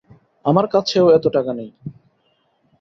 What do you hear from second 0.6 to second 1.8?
কাছেও এত টাকা নেই।